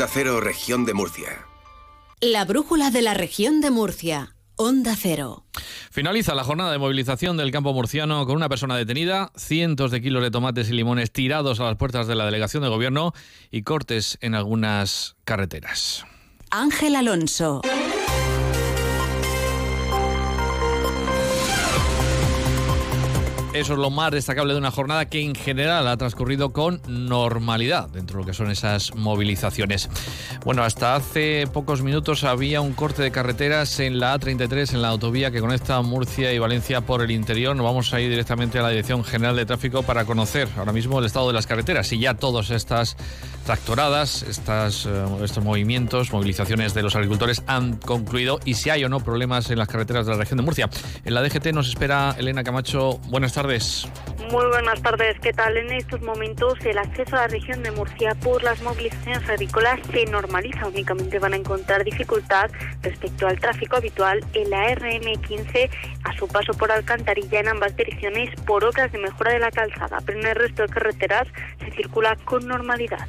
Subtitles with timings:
[0.00, 1.44] Onda Cero, región de Murcia.
[2.22, 4.34] La brújula de la región de Murcia.
[4.56, 5.44] Onda Cero.
[5.90, 10.22] Finaliza la jornada de movilización del campo murciano con una persona detenida, cientos de kilos
[10.22, 13.12] de tomates y limones tirados a las puertas de la delegación de gobierno
[13.50, 16.06] y cortes en algunas carreteras.
[16.48, 17.60] Ángel Alonso.
[23.52, 27.88] Eso es lo más destacable de una jornada que en general ha transcurrido con normalidad
[27.88, 29.90] dentro de lo que son esas movilizaciones.
[30.44, 34.90] Bueno, hasta hace pocos minutos había un corte de carreteras en la A33, en la
[34.90, 37.56] autovía que conecta Murcia y Valencia por el interior.
[37.56, 41.00] Nos vamos a ir directamente a la Dirección General de Tráfico para conocer ahora mismo
[41.00, 42.96] el estado de las carreteras y ya todas estas
[43.46, 49.00] tractoradas, eh, estos movimientos, movilizaciones de los agricultores han concluido y si hay o no
[49.00, 50.70] problemas en las carreteras de la región de Murcia.
[51.04, 53.00] En la DGT nos espera Elena Camacho.
[53.08, 53.39] Buenas tardes.
[54.30, 55.56] Muy buenas tardes, ¿qué tal?
[55.56, 60.04] En estos momentos el acceso a la región de Murcia por las movilizaciones agrícolas se
[60.04, 60.68] normaliza.
[60.68, 62.50] Únicamente van a encontrar dificultad
[62.82, 65.70] respecto al tráfico habitual en la RM15
[66.04, 69.98] a su paso por Alcantarilla en ambas direcciones por obras de mejora de la calzada,
[70.04, 71.26] pero en el resto de carreteras
[71.58, 73.08] se circula con normalidad.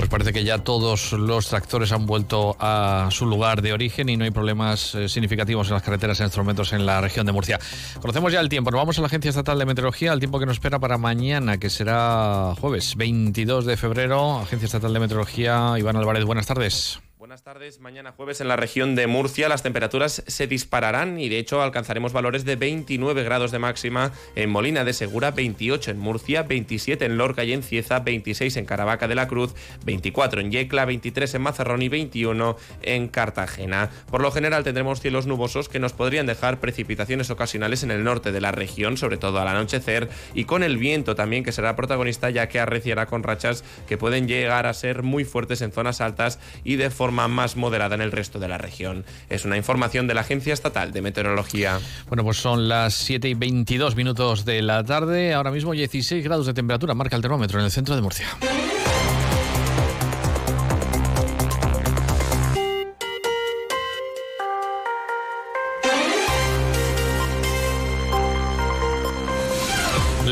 [0.00, 4.16] Pues parece que ya todos los tractores han vuelto a su lugar de origen y
[4.16, 7.32] no hay problemas eh, significativos en las carreteras en estos momentos en la región de
[7.32, 7.60] Murcia.
[8.00, 8.70] Conocemos ya el tiempo.
[8.70, 11.58] Nos vamos a la Agencia Estatal de Meteorología, el tiempo que nos espera para mañana,
[11.58, 14.38] que será jueves 22 de febrero.
[14.38, 16.98] Agencia Estatal de Meteorología, Iván Álvarez, buenas tardes.
[17.30, 17.78] Buenas tardes.
[17.78, 22.12] Mañana jueves en la región de Murcia las temperaturas se dispararán y de hecho alcanzaremos
[22.12, 27.18] valores de 29 grados de máxima en Molina de Segura, 28 en Murcia, 27 en
[27.18, 31.42] Lorca y en Cieza, 26 en Caravaca de la Cruz, 24 en Yecla, 23 en
[31.42, 33.90] Mazarrón y 21 en Cartagena.
[34.10, 38.32] Por lo general tendremos cielos nubosos que nos podrían dejar precipitaciones ocasionales en el norte
[38.32, 42.28] de la región, sobre todo al anochecer, y con el viento también que será protagonista
[42.28, 46.40] ya que arreciará con rachas que pueden llegar a ser muy fuertes en zonas altas
[46.64, 49.04] y de forma más moderada en el resto de la región.
[49.28, 51.80] Es una información de la Agencia Estatal de Meteorología.
[52.08, 55.34] Bueno, pues son las 7 y 22 minutos de la tarde.
[55.34, 58.26] Ahora mismo 16 grados de temperatura marca el termómetro en el centro de Murcia.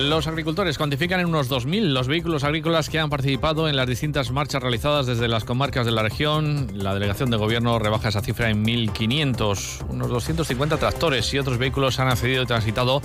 [0.09, 4.31] Los agricultores cuantifican en unos 2.000 los vehículos agrícolas que han participado en las distintas
[4.31, 6.67] marchas realizadas desde las comarcas de la región.
[6.73, 9.85] La delegación de gobierno rebaja esa cifra en 1.500.
[9.91, 13.03] Unos 250 tractores y otros vehículos han accedido y transitado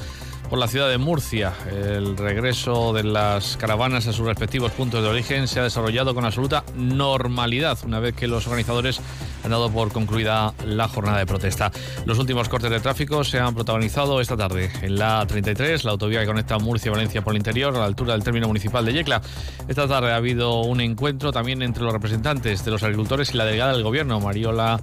[0.53, 1.51] por la ciudad de Murcia.
[1.71, 6.25] El regreso de las caravanas a sus respectivos puntos de origen se ha desarrollado con
[6.25, 9.01] absoluta normalidad, una vez que los organizadores
[9.43, 11.71] han dado por concluida la jornada de protesta.
[12.05, 16.19] Los últimos cortes de tráfico se han protagonizado esta tarde en la 33, la autovía
[16.19, 18.93] que conecta Murcia y Valencia por el interior, a la altura del término municipal de
[18.93, 19.23] Yecla.
[19.67, 23.45] Esta tarde ha habido un encuentro también entre los representantes de los agricultores y la
[23.45, 24.79] delegada del gobierno, Mariola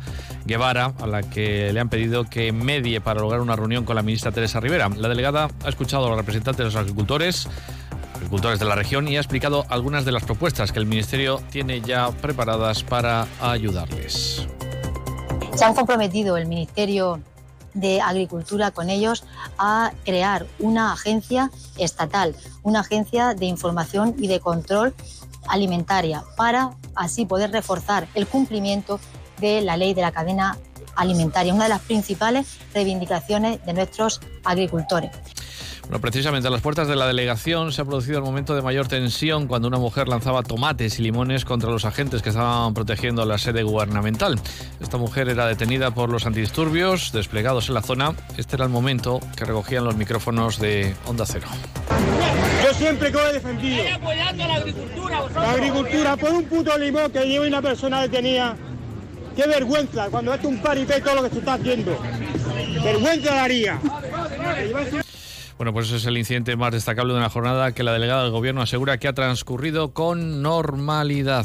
[0.46, 4.02] Guevara, a la que le han pedido que medie para lograr una reunión con la
[4.02, 4.88] ministra Teresa Rivera.
[4.88, 7.48] La delegada ha escuchado a los representantes de los agricultores,
[8.14, 11.80] agricultores de la región y ha explicado algunas de las propuestas que el Ministerio tiene
[11.80, 14.46] ya preparadas para ayudarles.
[15.54, 17.20] Se han comprometido el Ministerio
[17.74, 19.24] de Agricultura con ellos
[19.58, 24.94] a crear una agencia estatal, una agencia de información y de control
[25.48, 29.00] alimentaria para así poder reforzar el cumplimiento
[29.40, 30.58] de la ley de la cadena
[30.96, 35.10] alimentaria, una de las principales reivindicaciones de nuestros agricultores.
[35.90, 38.86] Bueno, precisamente a las puertas de la delegación se ha producido el momento de mayor
[38.86, 43.38] tensión cuando una mujer lanzaba tomates y limones contra los agentes que estaban protegiendo la
[43.38, 44.38] sede gubernamental.
[44.80, 48.14] Esta mujer era detenida por los antidisturbios desplegados en la zona.
[48.36, 51.48] Este era el momento que recogían los micrófonos de Onda Cero.
[52.62, 53.82] Yo siempre que he defendido.
[53.92, 58.56] apoyando a la agricultura, La agricultura, por un puto limón que lleva una persona detenida.
[59.34, 61.98] Qué vergüenza cuando es un paripé todo lo que se está haciendo.
[62.84, 63.80] Vergüenza daría.
[65.60, 68.32] Bueno, pues ese es el incidente más destacable de una jornada que la delegada del
[68.32, 71.44] Gobierno asegura que ha transcurrido con normalidad.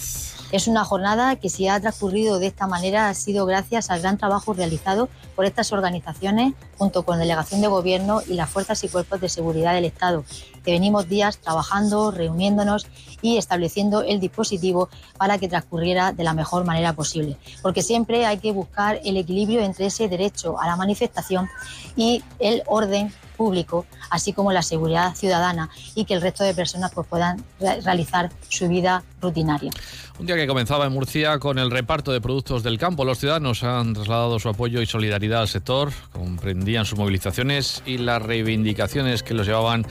[0.54, 4.18] Es una jornada que si ha transcurrido de esta manera ha sido gracias al gran
[4.18, 8.88] trabajo realizado por estas organizaciones junto con la Delegación de Gobierno y las fuerzas y
[8.88, 10.24] cuerpos de seguridad del Estado,
[10.64, 12.88] que venimos días trabajando, reuniéndonos
[13.22, 14.88] y estableciendo el dispositivo
[15.18, 17.36] para que transcurriera de la mejor manera posible.
[17.62, 21.50] Porque siempre hay que buscar el equilibrio entre ese derecho a la manifestación
[21.98, 26.92] y el orden público, así como la seguridad ciudadana y que el resto de personas
[26.94, 29.72] pues, puedan realizar su vida rutinaria.
[30.20, 33.04] Un día que comenzaba en Murcia con el reparto de productos del campo.
[33.04, 38.22] Los ciudadanos han trasladado su apoyo y solidaridad al sector, comprendían sus movilizaciones y las
[38.22, 39.86] reivindicaciones que los llevaban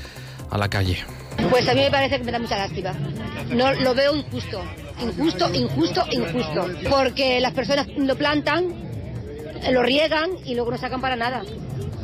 [0.50, 1.04] a la calle.
[1.50, 2.92] Pues a mí me parece que me da mucha lástima.
[3.50, 4.62] No lo veo injusto.
[5.00, 6.66] injusto, injusto, injusto.
[6.88, 8.72] Porque las personas lo plantan,
[9.70, 11.42] lo riegan y luego no sacan para nada.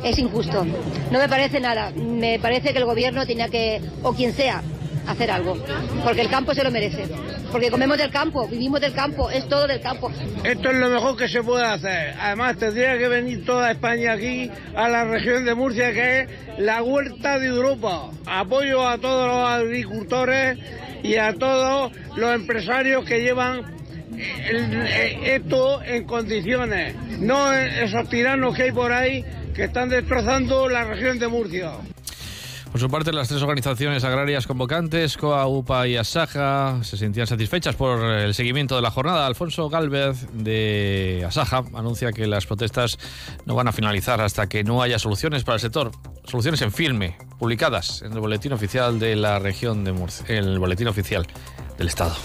[0.03, 0.65] Es injusto.
[1.11, 1.91] No me parece nada.
[1.91, 4.61] Me parece que el gobierno tenía que, o quien sea,
[5.07, 5.57] hacer algo.
[6.03, 7.05] Porque el campo se lo merece.
[7.51, 10.09] Porque comemos del campo, vivimos del campo, es todo del campo.
[10.43, 12.15] Esto es lo mejor que se puede hacer.
[12.19, 16.81] Además, tendría que venir toda España aquí, a la región de Murcia, que es la
[16.81, 18.09] huerta de Europa.
[18.25, 20.57] Apoyo a todos los agricultores
[21.03, 23.81] y a todos los empresarios que llevan
[25.23, 31.19] esto en condiciones, no esos tiranos que hay por ahí que están destrozando la región
[31.19, 31.73] de Murcia.
[32.71, 37.75] Por su parte, las tres organizaciones agrarias convocantes, COA, UPA y Asaja, se sentían satisfechas
[37.75, 39.27] por el seguimiento de la jornada.
[39.27, 42.97] Alfonso Galvez de Asaja anuncia que las protestas
[43.45, 45.91] no van a finalizar hasta que no haya soluciones para el sector,
[46.23, 50.57] soluciones en firme, publicadas en el boletín oficial de la región de Murcia, en el
[50.57, 51.27] boletín oficial
[51.77, 52.15] del Estado.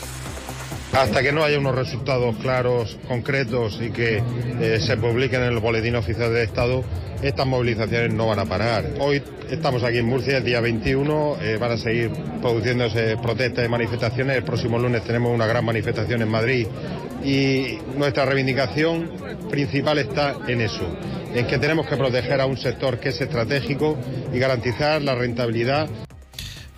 [0.96, 4.22] Hasta que no haya unos resultados claros, concretos y que
[4.60, 6.82] eh, se publiquen en el boletín oficial del Estado,
[7.20, 8.94] estas movilizaciones no van a parar.
[8.98, 12.10] Hoy estamos aquí en Murcia, el día 21, eh, van a seguir
[12.40, 14.38] produciéndose protestas y manifestaciones.
[14.38, 16.66] El próximo lunes tenemos una gran manifestación en Madrid
[17.22, 19.10] y nuestra reivindicación
[19.50, 20.88] principal está en eso,
[21.34, 23.98] en que tenemos que proteger a un sector que es estratégico
[24.32, 25.90] y garantizar la rentabilidad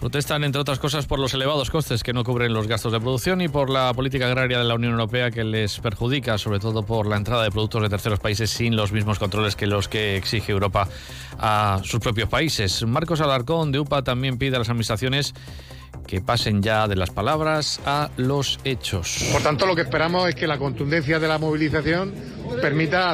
[0.00, 3.40] Protestan, entre otras cosas, por los elevados costes que no cubren los gastos de producción
[3.40, 7.08] y por la política agraria de la Unión Europea que les perjudica, sobre todo por
[7.08, 10.52] la entrada de productos de terceros países sin los mismos controles que los que exige
[10.52, 10.88] Europa
[11.40, 12.86] a sus propios países.
[12.86, 15.34] Marcos Alarcón de UPA también pide a las administraciones
[16.08, 19.28] que pasen ya de las palabras a los hechos.
[19.30, 22.14] Por tanto, lo que esperamos es que la contundencia de la movilización
[22.62, 23.10] permita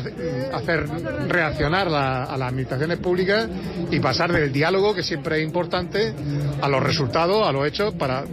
[0.53, 0.89] hacer
[1.29, 3.49] reaccionar a las administraciones públicas
[3.91, 6.15] y pasar del diálogo, que siempre es importante,
[6.63, 8.25] a los resultados, a los hechos, para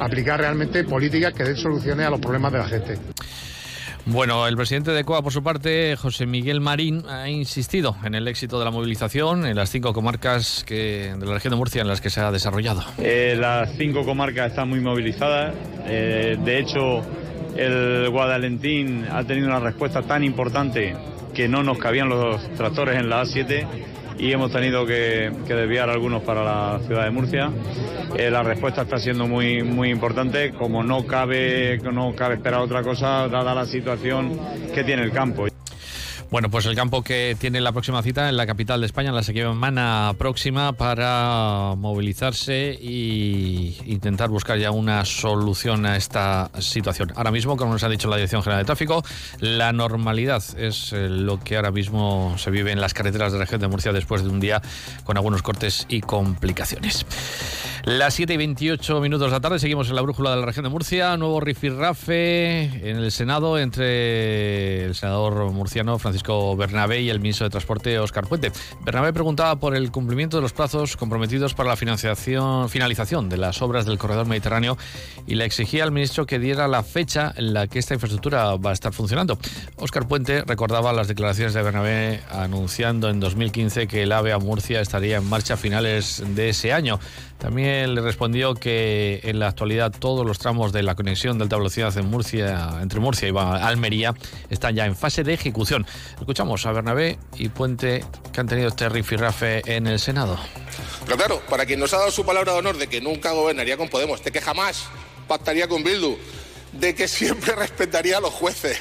[0.00, 2.98] aplicar realmente políticas que den soluciones a los problemas de la gente.
[4.10, 8.26] Bueno, el presidente de COA, por su parte, José Miguel Marín, ha insistido en el
[8.26, 11.88] éxito de la movilización en las cinco comarcas que, de la región de Murcia en
[11.88, 12.82] las que se ha desarrollado.
[12.96, 15.54] Eh, las cinco comarcas están muy movilizadas.
[15.86, 17.02] Eh, de hecho,
[17.54, 20.96] el Guadalentín ha tenido una respuesta tan importante
[21.34, 23.66] que no nos cabían los tractores en la A7
[24.18, 27.50] y hemos tenido que, desviar algunos para la ciudad de Murcia.
[28.16, 32.82] Eh, la respuesta está siendo muy, muy importante, como no cabe, no cabe esperar otra
[32.82, 34.38] cosa, dada la situación
[34.74, 35.46] que tiene el campo.
[36.30, 39.22] Bueno, pues el campo que tiene la próxima cita en la capital de España, la
[39.22, 47.14] semana próxima, para movilizarse e intentar buscar ya una solución a esta situación.
[47.16, 49.02] Ahora mismo, como nos ha dicho la Dirección General de Tráfico,
[49.40, 53.44] la normalidad es eh, lo que ahora mismo se vive en las carreteras de la
[53.46, 54.60] región de Murcia después de un día
[55.04, 57.06] con algunos cortes y complicaciones.
[57.84, 60.64] Las 7 y 28 minutos de la tarde, seguimos en la brújula de la región
[60.64, 61.16] de Murcia.
[61.16, 66.17] Nuevo rifirrafe en el Senado entre el senador murciano Francisco
[66.56, 68.52] Bernabé y el ministro de Transporte Óscar Puente.
[68.84, 73.62] Bernabé preguntaba por el cumplimiento de los plazos comprometidos para la financiación, finalización de las
[73.62, 74.76] obras del corredor mediterráneo
[75.26, 78.70] y le exigía al ministro que diera la fecha en la que esta infraestructura va
[78.70, 79.38] a estar funcionando.
[79.76, 84.80] Óscar Puente recordaba las declaraciones de Bernabé anunciando en 2015 que el AVE a Murcia
[84.80, 86.98] estaría en marcha a finales de ese año.
[87.38, 91.56] También le respondió que en la actualidad todos los tramos de la conexión de alta
[91.56, 94.12] velocidad en Murcia, entre Murcia y Almería
[94.50, 95.86] están ya en fase de ejecución.
[96.18, 100.36] Escuchamos a Bernabé y Puente que han tenido este rifirrafe en el Senado.
[101.04, 103.76] Pero claro, para quien nos ha dado su palabra de honor de que nunca gobernaría
[103.76, 104.86] con Podemos, de que jamás
[105.28, 106.16] pactaría con Bildu,
[106.72, 108.78] de que siempre respetaría a los jueces,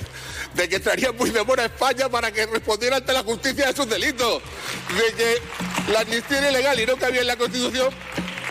[0.56, 4.42] de que traería Puigdemont a España para que respondiera ante la justicia de sus delitos,
[4.90, 7.94] de que la amnistía era ilegal y no cabía en la Constitución,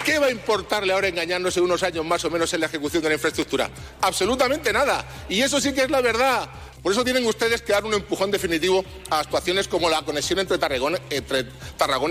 [0.06, 3.02] ¿Qué va a importarle ahora engañarnos en unos años más o menos en la ejecución
[3.02, 3.68] de la infraestructura?
[4.00, 5.04] Absolutamente nada.
[5.28, 6.48] Y eso sí que es la verdad.
[6.80, 10.58] Por eso tienen ustedes que dar un empujón definitivo a actuaciones como la conexión entre
[10.58, 11.00] Tarragona,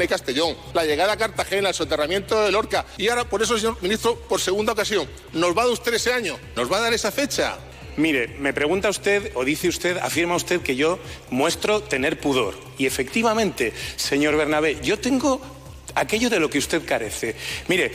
[0.04, 2.86] y Castellón, la llegada a Cartagena, el soterramiento de Lorca.
[2.98, 6.12] Y ahora, por eso, señor ministro, por segunda ocasión, ¿nos va a dar usted ese
[6.12, 6.38] año?
[6.58, 7.56] ¿Nos va a dar esa fecha?
[7.96, 11.00] Mire, me pregunta usted o dice usted, afirma usted que yo
[11.30, 12.56] muestro tener pudor.
[12.78, 15.55] Y efectivamente, señor Bernabé, yo tengo
[15.96, 17.36] aquello de lo que usted carece.
[17.68, 17.92] Mire,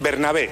[0.00, 0.50] Bernabé,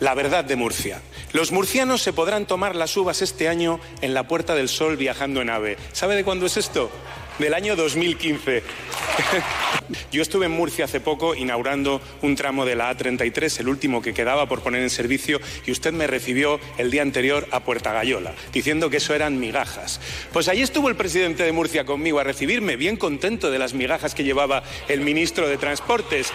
[0.00, 1.02] la verdad de Murcia.
[1.32, 5.42] Los murcianos se podrán tomar las uvas este año en la Puerta del Sol viajando
[5.42, 5.76] en AVE.
[5.92, 6.90] ¿Sabe de cuándo es esto?
[7.38, 8.64] Del año 2015.
[10.12, 14.12] Yo estuve en Murcia hace poco inaugurando un tramo de la A33, el último que
[14.12, 18.34] quedaba por poner en servicio, y usted me recibió el día anterior a Puerta Gallola,
[18.52, 20.00] diciendo que eso eran migajas.
[20.32, 24.16] Pues ahí estuvo el presidente de Murcia conmigo a recibirme, bien contento de las migajas
[24.16, 26.32] que llevaba el ministro de Transportes.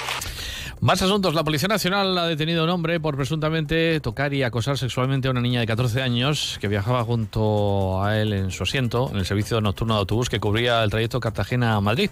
[0.83, 1.33] Más asuntos.
[1.33, 5.31] La Policía Nacional ha detenido a un hombre por presuntamente tocar y acosar sexualmente a
[5.31, 9.25] una niña de 14 años que viajaba junto a él en su asiento en el
[9.25, 12.09] servicio nocturno de autobús que cubría el trayecto Cartagena-Madrid.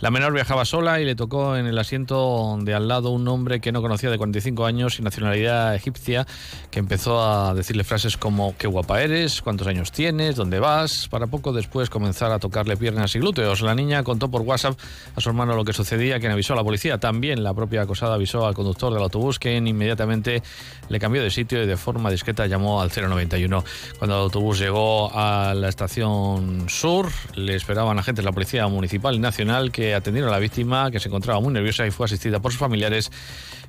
[0.00, 3.60] La menor viajaba sola y le tocó en el asiento de al lado un hombre
[3.60, 6.26] que no conocía de 45 años y nacionalidad egipcia
[6.70, 11.26] que empezó a decirle frases como qué guapa eres, cuántos años tienes, dónde vas, para
[11.26, 13.60] poco después comenzar a tocarle piernas y glúteos.
[13.60, 14.78] La niña contó por WhatsApp
[15.14, 16.96] a su hermano lo que sucedía, quien avisó a la policía.
[16.96, 20.42] También la propia acosada avisó al conductor del autobús que inmediatamente
[20.88, 23.64] le cambió de sitio y de forma discreta llamó al 091.
[23.98, 29.14] Cuando el autobús llegó a la estación sur, le esperaban agentes de la Policía Municipal
[29.14, 32.40] y Nacional que atendieron a la víctima, que se encontraba muy nerviosa y fue asistida
[32.40, 33.10] por sus familiares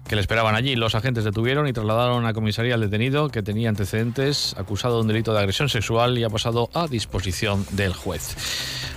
[0.08, 0.76] que le esperaban allí.
[0.76, 5.08] Los agentes detuvieron y trasladaron a comisaría al detenido que tenía antecedentes, acusado de un
[5.08, 8.36] delito de agresión sexual y ha pasado a disposición del juez.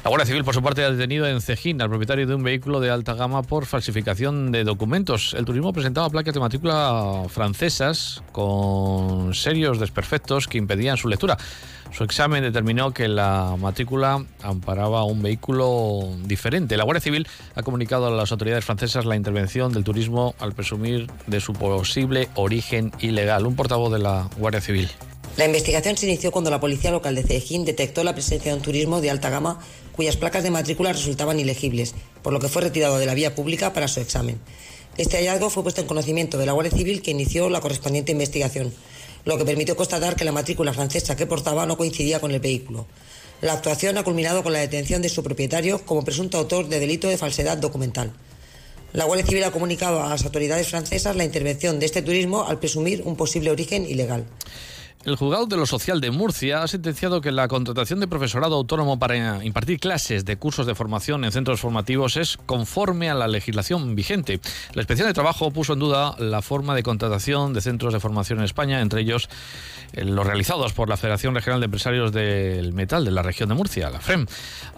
[0.04, 2.80] La Guardia Civil, por su parte, ha detenido en Cejín al propietario de un vehículo
[2.80, 5.34] de alta gama por falsificación de documentos.
[5.36, 11.36] El turismo presentaba placas de matrícula francesas con serios desperfectos que impedían su lectura.
[11.90, 16.76] Su examen determinó que la matrícula amparaba un vehículo diferente.
[16.76, 17.26] La Guardia Civil
[17.56, 22.28] ha comunicado a las autoridades francesas la intervención del turismo al presumir de su posible
[22.34, 23.46] origen ilegal.
[23.46, 24.88] Un portavoz de la Guardia Civil.
[25.36, 28.62] La investigación se inició cuando la policía local de Cejín detectó la presencia de un
[28.62, 29.60] turismo de alta gama
[29.98, 33.74] cuyas placas de matrícula resultaban ilegibles, por lo que fue retirado de la vía pública
[33.74, 34.40] para su examen.
[34.96, 38.72] Este hallazgo fue puesto en conocimiento de la Guardia Civil que inició la correspondiente investigación
[39.28, 42.86] lo que permitió constatar que la matrícula francesa que portaba no coincidía con el vehículo.
[43.42, 47.08] La actuación ha culminado con la detención de su propietario como presunto autor de delito
[47.08, 48.12] de falsedad documental.
[48.94, 52.58] La Guardia Civil ha comunicado a las autoridades francesas la intervención de este turismo al
[52.58, 54.24] presumir un posible origen ilegal.
[55.04, 58.98] El juzgado de lo social de Murcia ha sentenciado que la contratación de profesorado autónomo
[58.98, 63.94] para impartir clases de cursos de formación en centros formativos es conforme a la legislación
[63.94, 64.40] vigente.
[64.74, 68.40] La inspección de trabajo puso en duda la forma de contratación de centros de formación
[68.40, 69.28] en España, entre ellos
[69.92, 73.54] eh, los realizados por la Federación Regional de Empresarios del Metal de la región de
[73.54, 74.26] Murcia, la FREM.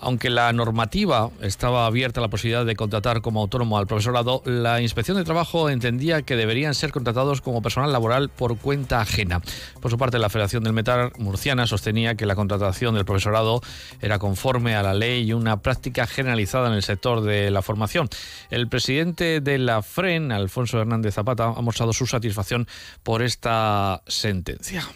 [0.00, 4.82] Aunque la normativa estaba abierta a la posibilidad de contratar como autónomo al profesorado, la
[4.82, 9.40] inspección de trabajo entendía que deberían ser contratados como personal laboral por cuenta ajena.
[9.80, 13.60] Por su parte, la Federación del Metal Murciana sostenía que la contratación del profesorado
[14.00, 18.08] era conforme a la ley y una práctica generalizada en el sector de la formación.
[18.50, 22.68] El presidente de la FREN, Alfonso Hernández Zapata, ha mostrado su satisfacción
[23.02, 24.86] por esta sentencia.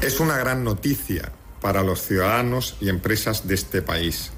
[0.00, 4.32] Es una gran noticia para los ciudadanos y empresas de este país,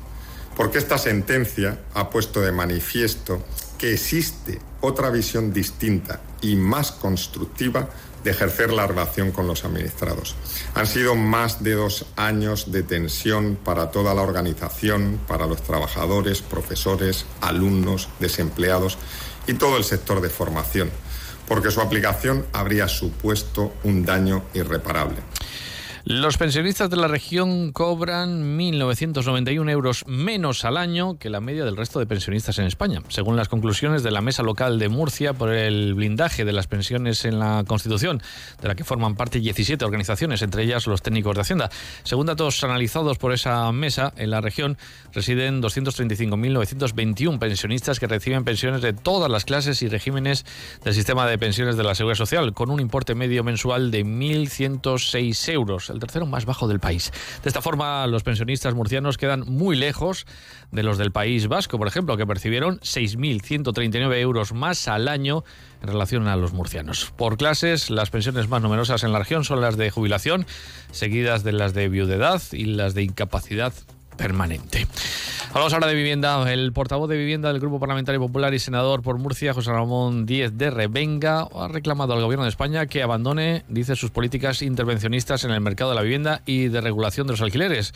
[0.56, 3.42] porque esta sentencia ha puesto de manifiesto
[3.78, 7.88] que existe otra visión distinta y más constructiva
[8.24, 10.34] de ejercer la relación con los administrados.
[10.74, 16.40] Han sido más de dos años de tensión para toda la organización, para los trabajadores,
[16.40, 18.98] profesores, alumnos, desempleados
[19.46, 20.90] y todo el sector de formación,
[21.46, 25.18] porque su aplicación habría supuesto un daño irreparable.
[26.06, 31.78] Los pensionistas de la región cobran 1.991 euros menos al año que la media del
[31.78, 35.50] resto de pensionistas en España, según las conclusiones de la Mesa Local de Murcia por
[35.50, 38.20] el blindaje de las pensiones en la Constitución,
[38.60, 41.70] de la que forman parte 17 organizaciones, entre ellas los técnicos de Hacienda.
[42.02, 44.76] Según datos analizados por esa mesa, en la región
[45.14, 50.44] residen 235.921 pensionistas que reciben pensiones de todas las clases y regímenes
[50.84, 55.50] del sistema de pensiones de la Seguridad Social, con un importe medio mensual de 1.106
[55.50, 57.12] euros el tercero más bajo del país.
[57.42, 60.26] De esta forma, los pensionistas murcianos quedan muy lejos
[60.70, 65.44] de los del País Vasco, por ejemplo, que percibieron 6.139 euros más al año
[65.82, 67.12] en relación a los murcianos.
[67.16, 70.46] Por clases, las pensiones más numerosas en la región son las de jubilación,
[70.90, 73.72] seguidas de las de viudedad y las de incapacidad
[74.16, 74.86] permanente.
[75.50, 76.52] Hablamos ahora de vivienda.
[76.52, 80.58] El portavoz de vivienda del Grupo Parlamentario Popular y senador por Murcia, José Ramón Díez
[80.58, 85.52] de Revenga, ha reclamado al Gobierno de España que abandone, dice, sus políticas intervencionistas en
[85.52, 87.94] el mercado de la vivienda y de regulación de los alquileres.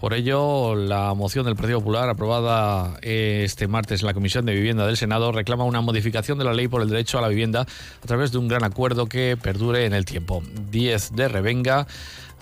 [0.00, 4.86] Por ello, la moción del Partido Popular aprobada este martes en la Comisión de Vivienda
[4.86, 8.06] del Senado reclama una modificación de la ley por el derecho a la vivienda a
[8.06, 10.42] través de un gran acuerdo que perdure en el tiempo.
[10.70, 11.86] Díez de Revenga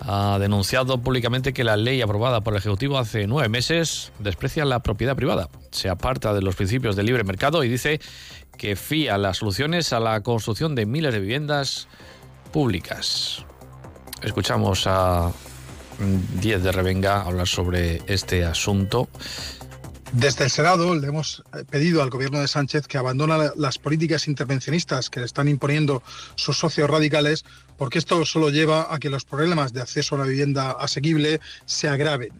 [0.01, 4.81] ha denunciado públicamente que la ley aprobada por el Ejecutivo hace nueve meses desprecia la
[4.81, 8.01] propiedad privada, se aparta de los principios del libre mercado y dice
[8.57, 11.87] que fía las soluciones a la construcción de miles de viviendas
[12.51, 13.45] públicas.
[14.21, 15.31] Escuchamos a
[16.41, 19.07] Diez de Revenga hablar sobre este asunto.
[20.11, 25.09] Desde el Senado le hemos pedido al gobierno de Sánchez que abandone las políticas intervencionistas
[25.09, 26.03] que le están imponiendo
[26.35, 27.43] sus socios radicales,
[27.77, 31.89] porque esto solo lleva a que los problemas de acceso a la vivienda asequible se
[31.89, 32.31] agraven.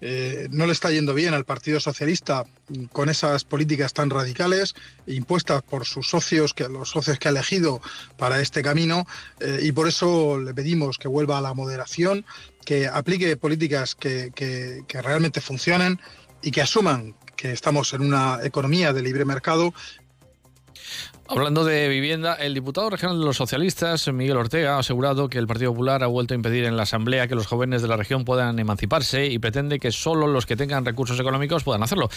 [0.00, 2.44] eh, no le está yendo bien al Partido Socialista
[2.92, 4.74] con esas políticas tan radicales
[5.06, 7.80] impuestas por sus socios, que los socios que ha elegido
[8.16, 9.06] para este camino,
[9.40, 12.24] eh, y por eso le pedimos que vuelva a la moderación,
[12.64, 16.00] que aplique políticas que, que realmente funcionen
[16.42, 19.72] y que asuman que estamos en una economía de libre mercado
[21.28, 25.46] Hablando de vivienda, el diputado regional de los socialistas, Miguel Ortega, ha asegurado que el
[25.46, 28.24] Partido Popular ha vuelto a impedir en la Asamblea que los jóvenes de la región
[28.24, 32.10] puedan emanciparse y pretende que solo los que tengan recursos económicos puedan hacerlo.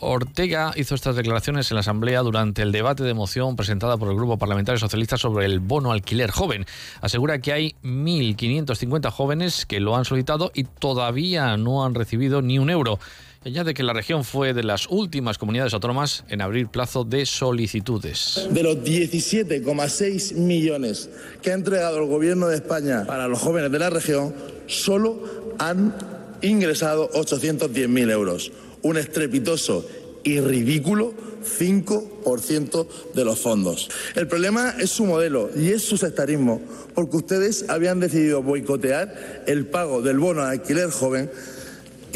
[0.00, 4.16] Ortega hizo estas declaraciones en la Asamblea durante el debate de moción presentada por el
[4.16, 6.66] Grupo Parlamentario Socialista sobre el bono alquiler joven.
[7.00, 12.58] Asegura que hay 1.550 jóvenes que lo han solicitado y todavía no han recibido ni
[12.58, 12.98] un euro.
[13.46, 18.48] Añade que la región fue de las últimas comunidades autónomas en abrir plazo de solicitudes.
[18.50, 21.08] De los 17,6 millones
[21.42, 24.34] que ha entregado el Gobierno de España para los jóvenes de la región,
[24.66, 25.22] solo
[25.58, 25.94] han
[26.42, 28.50] ingresado 810.000 euros.
[28.82, 29.86] Un estrepitoso
[30.24, 33.88] y ridículo 5% de los fondos.
[34.16, 36.60] El problema es su modelo y es su sectarismo,
[36.96, 41.30] porque ustedes habían decidido boicotear el pago del bono de alquiler joven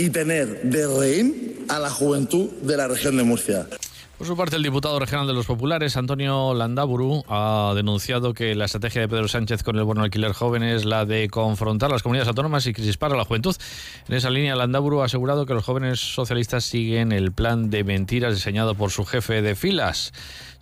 [0.01, 3.67] y tener de rehén a la juventud de la región de Murcia.
[4.21, 8.67] Por su parte, el diputado regional de los populares, Antonio Landaburu, ha denunciado que la
[8.67, 12.29] estrategia de Pedro Sánchez con el bono alquiler joven es la de confrontar las comunidades
[12.29, 13.57] autónomas y crispar a la juventud.
[14.09, 18.35] En esa línea, Landaburu ha asegurado que los jóvenes socialistas siguen el plan de mentiras
[18.35, 20.13] diseñado por su jefe de filas.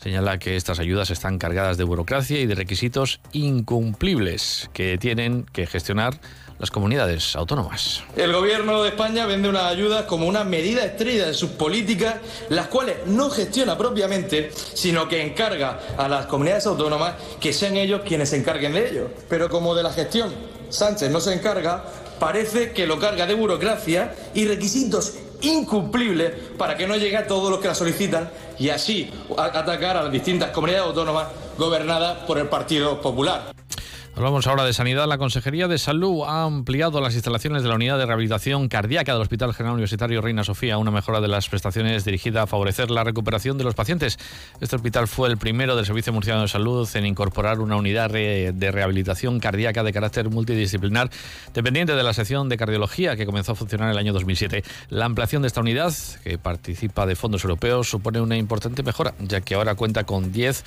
[0.00, 5.66] Señala que estas ayudas están cargadas de burocracia y de requisitos incumplibles que tienen que
[5.66, 6.20] gestionar
[6.58, 8.02] las comunidades autónomas.
[8.16, 12.16] El gobierno de España vende unas ayudas como una medida estrella de sus políticas,
[12.48, 18.02] las cuales no gestiona propiamente, sino que encarga a las comunidades autónomas que sean ellos
[18.06, 19.10] quienes se encarguen de ello.
[19.28, 20.32] Pero como de la gestión
[20.68, 21.82] Sánchez no se encarga,
[22.20, 27.50] parece que lo carga de burocracia y requisitos incumplibles para que no llegue a todos
[27.50, 32.48] los que la solicitan y así atacar a las distintas comunidades autónomas gobernadas por el
[32.48, 33.57] Partido Popular.
[34.18, 35.06] Hablamos ahora de sanidad.
[35.06, 39.22] La Consejería de Salud ha ampliado las instalaciones de la unidad de rehabilitación cardíaca del
[39.22, 43.58] Hospital General Universitario Reina Sofía, una mejora de las prestaciones dirigida a favorecer la recuperación
[43.58, 44.18] de los pacientes.
[44.60, 48.70] Este hospital fue el primero del Servicio Murciano de Salud en incorporar una unidad de
[48.72, 51.10] rehabilitación cardíaca de carácter multidisciplinar
[51.54, 54.64] dependiente de la sección de cardiología que comenzó a funcionar en el año 2007.
[54.88, 59.42] La ampliación de esta unidad, que participa de fondos europeos, supone una importante mejora, ya
[59.42, 60.64] que ahora cuenta con 10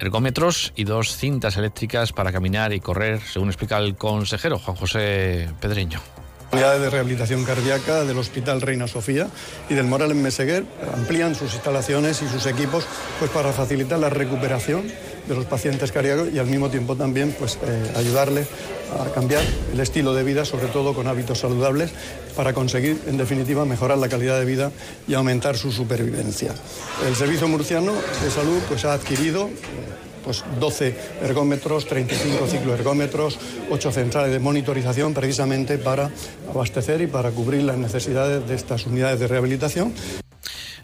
[0.00, 5.48] ergómetros y dos cintas eléctricas para caminar y correr, según explica el consejero Juan José
[5.60, 6.00] Pedreño.
[6.52, 9.26] Unidades de rehabilitación cardíaca del Hospital Reina Sofía
[9.68, 12.86] y del Moral en Meseguer amplían sus instalaciones y sus equipos
[13.18, 14.84] pues, para facilitar la recuperación
[15.26, 18.46] de los pacientes cardíacos y al mismo tiempo también pues, eh, ayudarle
[19.00, 21.90] a cambiar el estilo de vida, sobre todo con hábitos saludables,
[22.36, 24.70] para conseguir, en definitiva, mejorar la calidad de vida
[25.08, 26.54] y aumentar su supervivencia.
[27.04, 29.50] El Servicio Murciano de Salud pues, ha adquirido
[30.26, 33.38] pues 12 ergómetros, 35 cicloergómetros,
[33.70, 36.10] 8 centrales de monitorización precisamente para
[36.50, 39.94] abastecer y para cubrir las necesidades de estas unidades de rehabilitación.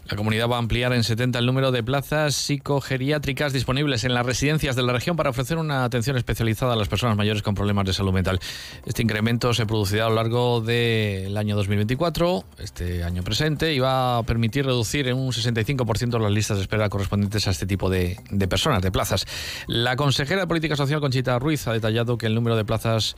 [0.09, 4.25] La comunidad va a ampliar en 70 el número de plazas psicogeriátricas disponibles en las
[4.25, 7.85] residencias de la región para ofrecer una atención especializada a las personas mayores con problemas
[7.85, 8.41] de salud mental.
[8.85, 14.17] Este incremento se producirá a lo largo del año 2024, este año presente, y va
[14.17, 18.17] a permitir reducir en un 65% las listas de espera correspondientes a este tipo de,
[18.49, 19.25] personas, de plazas.
[19.67, 23.15] La consejera de Política Social, Conchita Ruiz, ha detallado que el número de plazas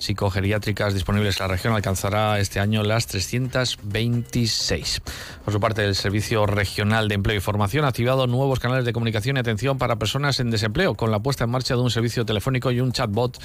[0.00, 5.02] psicogeriátricas disponibles en la región alcanzará este año las 326.
[5.44, 8.92] Por su parte, el Servicio Regional de Empleo y Formación ha activado nuevos canales de
[8.92, 12.24] comunicación y atención para personas en desempleo, con la puesta en marcha de un servicio
[12.24, 13.38] telefónico y un chatbot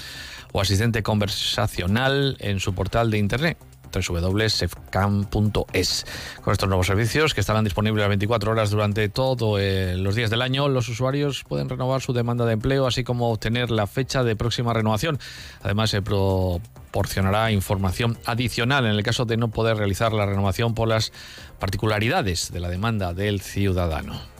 [0.53, 3.57] o asistente conversacional en su portal de Internet
[4.01, 6.05] www.sefcam.es.
[6.41, 10.29] Con estos nuevos servicios que estarán disponibles las 24 horas durante todos eh, los días
[10.29, 14.23] del año, los usuarios pueden renovar su demanda de empleo, así como obtener la fecha
[14.23, 15.19] de próxima renovación.
[15.61, 20.87] Además, se proporcionará información adicional en el caso de no poder realizar la renovación por
[20.87, 21.11] las
[21.59, 24.34] particularidades de la demanda del ciudadano.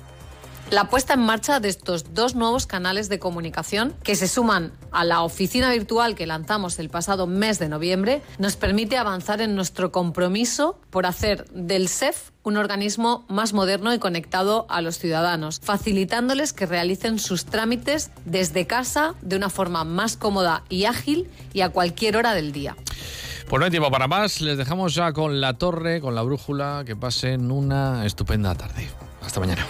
[0.76, 5.06] La puesta en marcha de estos dos nuevos canales de comunicación, que se suman a
[5.06, 9.94] la oficina virtual que lanzamos el pasado mes de noviembre, nos permite avanzar en nuestro
[9.94, 16.52] compromiso por hacer del SEF un organismo más moderno y conectado a los ciudadanos, facilitándoles
[16.52, 21.70] que realicen sus trámites desde casa de una forma más cómoda y ágil y a
[21.70, 22.76] cualquier hora del día.
[23.48, 26.84] Pues no hay tiempo para más, les dejamos ya con la torre, con la brújula,
[26.86, 28.90] que pasen una estupenda tarde.
[29.22, 29.66] Hasta mañana.